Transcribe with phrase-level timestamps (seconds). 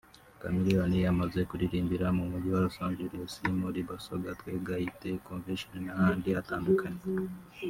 [0.39, 7.01] Chameleone yamaze kuririmbira mu mujyi wa Los Angeless muri Basoga Twegaite Convention n’ahandi hatandukanye